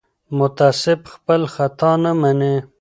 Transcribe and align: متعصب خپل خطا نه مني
متعصب 0.39 0.99
خپل 1.13 1.41
خطا 1.53 1.91
نه 2.03 2.11
مني 2.21 2.53